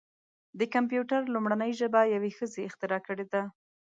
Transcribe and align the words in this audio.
د 0.59 0.61
کمپیوټر 0.75 1.21
لومړنۍ 1.33 1.71
ژبه 1.79 2.01
یوه 2.15 2.29
ښځې 2.37 2.61
اختراع 2.69 3.01
کړې 3.07 3.25
ده. 3.33 3.41